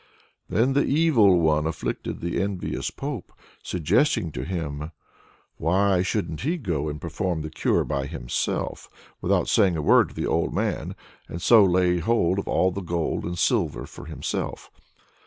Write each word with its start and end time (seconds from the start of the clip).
Then 0.49 0.73
the 0.73 0.83
Evil 0.83 1.39
One 1.41 1.67
afflicted 1.67 2.21
the 2.21 2.41
envious 2.41 2.89
Pope, 2.89 3.31
suggesting 3.61 4.31
to 4.31 4.43
him 4.43 4.89
"Why 5.57 6.01
shouldn't 6.01 6.41
he 6.41 6.57
go 6.57 6.89
and 6.89 6.99
perform 6.99 7.43
the 7.43 7.51
cure 7.51 7.83
by 7.83 8.07
himself, 8.07 8.89
without 9.21 9.47
saying 9.47 9.77
a 9.77 9.81
word 9.83 10.09
to 10.09 10.15
the 10.15 10.25
old 10.25 10.55
man, 10.55 10.95
and 11.27 11.39
so 11.39 11.63
lay 11.63 11.99
hold 11.99 12.39
of 12.39 12.47
all 12.47 12.71
the 12.71 12.81
gold 12.81 13.25
and 13.25 13.37
silver 13.37 13.85
for 13.85 14.05
himself?" 14.05 14.71